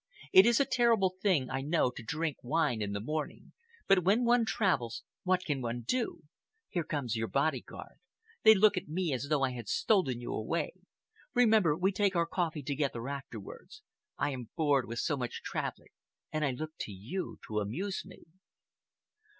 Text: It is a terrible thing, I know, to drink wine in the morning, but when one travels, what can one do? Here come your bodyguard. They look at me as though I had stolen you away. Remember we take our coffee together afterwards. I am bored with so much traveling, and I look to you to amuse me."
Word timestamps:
It 0.33 0.47
is 0.47 0.59
a 0.59 0.65
terrible 0.65 1.13
thing, 1.21 1.51
I 1.51 1.61
know, 1.61 1.91
to 1.91 2.01
drink 2.01 2.37
wine 2.41 2.81
in 2.81 2.91
the 2.93 2.99
morning, 2.99 3.51
but 3.87 4.03
when 4.03 4.25
one 4.25 4.45
travels, 4.45 5.03
what 5.21 5.45
can 5.45 5.61
one 5.61 5.81
do? 5.81 6.23
Here 6.69 6.83
come 6.83 7.05
your 7.11 7.27
bodyguard. 7.27 7.99
They 8.41 8.55
look 8.55 8.77
at 8.77 8.87
me 8.87 9.13
as 9.13 9.25
though 9.29 9.43
I 9.43 9.51
had 9.51 9.67
stolen 9.67 10.19
you 10.19 10.33
away. 10.33 10.73
Remember 11.35 11.77
we 11.77 11.91
take 11.91 12.15
our 12.15 12.25
coffee 12.25 12.63
together 12.63 13.07
afterwards. 13.09 13.83
I 14.17 14.31
am 14.31 14.49
bored 14.57 14.87
with 14.87 14.97
so 14.97 15.15
much 15.15 15.43
traveling, 15.43 15.91
and 16.31 16.43
I 16.43 16.49
look 16.49 16.71
to 16.79 16.91
you 16.91 17.37
to 17.47 17.59
amuse 17.59 18.03
me." 18.03 18.23